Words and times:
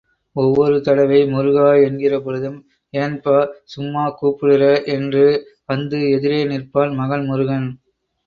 ஒவ்வொரு 0.35 0.81
தடவை 0.81 1.19
முருகா 1.25 1.67
என்கிறபொழுதும், 1.81 2.55
ஏன்பா 2.93 3.35
சும்மா 3.65 4.05
கூப்புடுறெ 4.17 4.71
என்று 4.87 5.25
வந்து 5.65 5.99
எதிரே 6.11 6.41
நிற்பான் 6.45 6.93
மகன் 6.95 7.25
முருகன். 7.25 7.69